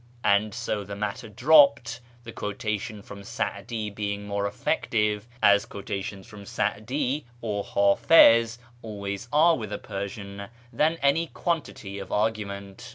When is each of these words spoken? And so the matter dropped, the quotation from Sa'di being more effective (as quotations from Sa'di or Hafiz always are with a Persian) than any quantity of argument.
And 0.23 0.51
so 0.51 0.83
the 0.83 0.95
matter 0.95 1.29
dropped, 1.29 1.99
the 2.23 2.31
quotation 2.31 3.03
from 3.03 3.23
Sa'di 3.23 3.91
being 3.91 4.25
more 4.25 4.47
effective 4.47 5.27
(as 5.43 5.67
quotations 5.67 6.25
from 6.25 6.43
Sa'di 6.43 7.23
or 7.39 7.63
Hafiz 7.63 8.57
always 8.81 9.27
are 9.31 9.55
with 9.55 9.71
a 9.71 9.77
Persian) 9.77 10.49
than 10.73 10.95
any 11.03 11.27
quantity 11.27 11.99
of 11.99 12.11
argument. 12.11 12.89